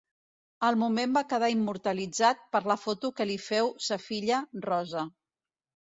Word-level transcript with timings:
El 0.67 0.77
moment 0.83 1.11
va 1.17 1.23
quedar 1.33 1.49
immortalitzat 1.55 2.41
per 2.55 2.63
la 2.71 2.79
foto 2.87 3.13
que 3.19 3.29
li 3.33 3.39
féu 3.49 3.73
sa 3.89 4.03
filla 4.07 4.41
Rosa. 4.69 5.05